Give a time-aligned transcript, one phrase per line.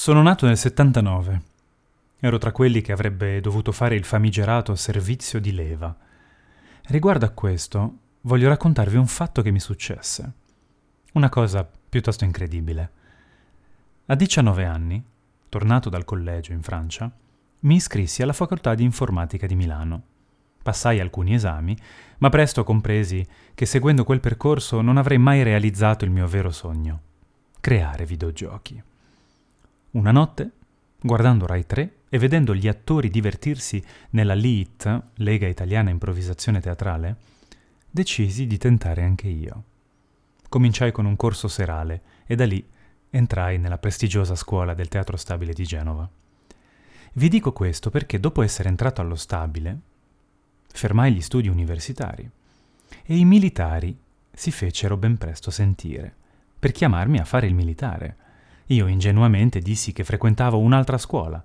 [0.00, 1.42] Sono nato nel 79.
[2.20, 5.94] Ero tra quelli che avrebbe dovuto fare il famigerato servizio di leva.
[6.84, 10.32] Riguardo a questo, voglio raccontarvi un fatto che mi successe.
[11.12, 12.90] Una cosa piuttosto incredibile.
[14.06, 15.04] A 19 anni,
[15.50, 17.12] tornato dal collegio in Francia,
[17.58, 20.02] mi iscrissi alla facoltà di informatica di Milano.
[20.62, 21.76] Passai alcuni esami,
[22.20, 23.22] ma presto compresi
[23.52, 27.00] che seguendo quel percorso non avrei mai realizzato il mio vero sogno,
[27.60, 28.82] creare videogiochi.
[29.92, 30.52] Una notte,
[31.00, 37.16] guardando Rai 3 e vedendo gli attori divertirsi nella LIT, Lega Italiana Improvvisazione Teatrale,
[37.90, 39.64] decisi di tentare anche io.
[40.48, 42.64] Cominciai con un corso serale e da lì
[43.10, 46.08] entrai nella prestigiosa scuola del Teatro Stabile di Genova.
[47.14, 49.80] Vi dico questo perché dopo essere entrato allo stabile,
[50.68, 52.30] fermai gli studi universitari
[53.02, 53.98] e i militari
[54.30, 56.14] si fecero ben presto sentire
[56.60, 58.16] per chiamarmi a fare il militare.
[58.70, 61.42] Io ingenuamente dissi che frequentavo un'altra scuola,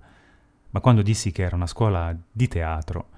[0.70, 3.08] ma quando dissi che era una scuola di teatro,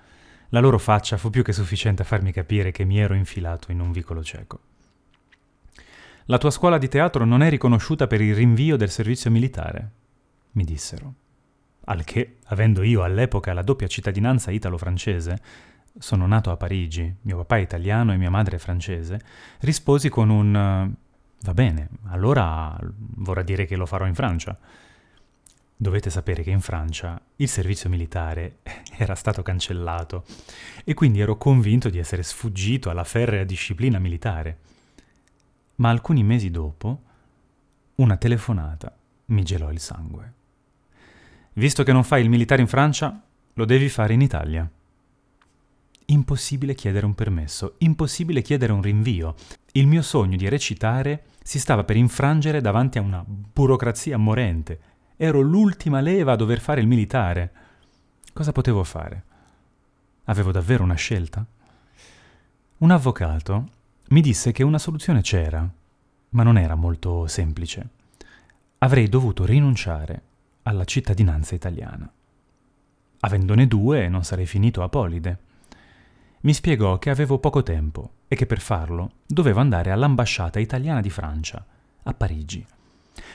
[0.48, 3.80] la loro faccia fu più che sufficiente a farmi capire che mi ero infilato in
[3.80, 4.60] un vicolo cieco.
[6.24, 9.90] La tua scuola di teatro non è riconosciuta per il rinvio del servizio militare,
[10.52, 11.14] mi dissero.
[11.84, 15.38] Al che, avendo io all'epoca la doppia cittadinanza italo-francese,
[15.98, 19.20] sono nato a Parigi, mio papà è italiano e mia madre è francese,
[19.60, 20.94] risposi con un
[21.40, 24.58] Va bene, allora vorrà dire che lo farò in Francia.
[25.80, 28.58] Dovete sapere che in Francia il servizio militare
[28.98, 30.24] era stato cancellato
[30.84, 34.58] e quindi ero convinto di essere sfuggito alla ferrea disciplina militare.
[35.76, 37.02] Ma alcuni mesi dopo
[37.96, 40.32] una telefonata mi gelò il sangue.
[41.54, 43.22] Visto che non fai il militare in Francia,
[43.52, 44.68] lo devi fare in Italia.
[46.10, 49.34] Impossibile chiedere un permesso, impossibile chiedere un rinvio.
[49.72, 54.80] Il mio sogno di recitare si stava per infrangere davanti a una burocrazia morente.
[55.18, 57.52] Ero l'ultima leva a dover fare il militare.
[58.32, 59.24] Cosa potevo fare?
[60.24, 61.44] Avevo davvero una scelta?
[62.78, 63.68] Un avvocato
[64.08, 65.70] mi disse che una soluzione c'era,
[66.30, 67.86] ma non era molto semplice.
[68.78, 70.22] Avrei dovuto rinunciare
[70.62, 72.10] alla cittadinanza italiana.
[73.20, 75.40] Avendone due non sarei finito apolide
[76.40, 81.10] mi spiegò che avevo poco tempo e che per farlo dovevo andare all'ambasciata italiana di
[81.10, 81.64] Francia,
[82.02, 82.64] a Parigi.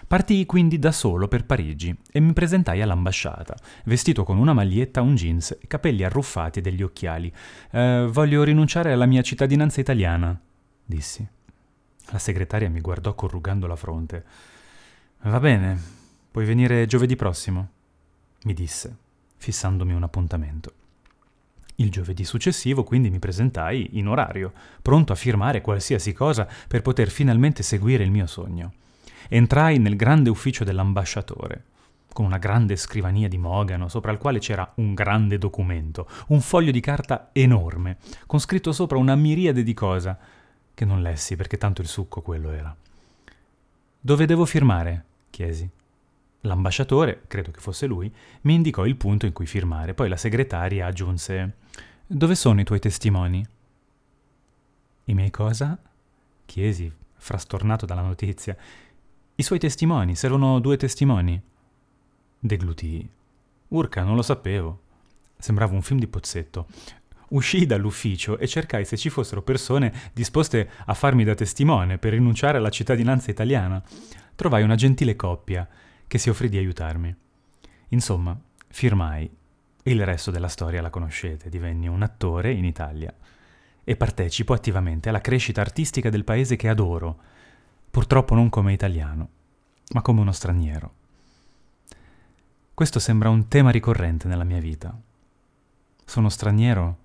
[0.07, 3.55] Partii quindi da solo per Parigi e mi presentai all'ambasciata,
[3.85, 7.33] vestito con una maglietta, un jeans, capelli arruffati e degli occhiali.
[7.71, 10.39] Eh, voglio rinunciare alla mia cittadinanza italiana,
[10.85, 11.27] dissi.
[12.11, 14.23] La segretaria mi guardò corrugando la fronte.
[15.23, 15.81] Va bene,
[16.31, 17.69] puoi venire giovedì prossimo,
[18.43, 18.95] mi disse,
[19.37, 20.73] fissandomi un appuntamento.
[21.75, 27.09] Il giovedì successivo quindi mi presentai in orario, pronto a firmare qualsiasi cosa per poter
[27.09, 28.73] finalmente seguire il mio sogno.
[29.27, 31.63] Entrai nel grande ufficio dell'ambasciatore,
[32.13, 36.71] con una grande scrivania di mogano sopra il quale c'era un grande documento, un foglio
[36.71, 37.97] di carta enorme,
[38.27, 40.17] con scritto sopra una miriade di cose,
[40.75, 42.75] che non lessi perché tanto il succo quello era.
[43.99, 45.05] Dove devo firmare?
[45.31, 45.67] chiesi.
[46.41, 50.85] L'ambasciatore, credo che fosse lui, mi indicò il punto in cui firmare, poi la segretaria
[50.85, 51.61] aggiunse
[52.05, 53.45] Dove sono i tuoi testimoni?
[55.05, 55.79] I miei cosa?
[56.45, 58.57] chiesi, frastornato dalla notizia.
[59.35, 61.41] I suoi testimoni, servono due testimoni.
[62.37, 63.09] Deglutii.
[63.69, 64.81] Urca, non lo sapevo.
[65.37, 66.67] Sembrava un film di Pozzetto.
[67.29, 72.57] Uscii dall'ufficio e cercai se ci fossero persone disposte a farmi da testimone per rinunciare
[72.57, 73.81] alla cittadinanza italiana.
[74.35, 75.65] Trovai una gentile coppia
[76.05, 77.15] che si offrì di aiutarmi.
[77.87, 78.37] Insomma,
[78.67, 79.31] firmai
[79.83, 83.13] il resto della storia la conoscete, divenni un attore in Italia
[83.83, 87.19] e partecipo attivamente alla crescita artistica del paese che adoro,
[87.91, 89.29] purtroppo non come italiano,
[89.93, 90.93] ma come uno straniero.
[92.73, 94.97] Questo sembra un tema ricorrente nella mia vita.
[96.05, 96.97] Sono straniero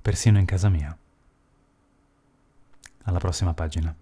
[0.00, 0.96] persino in casa mia.
[3.04, 3.94] Alla prossima pagina.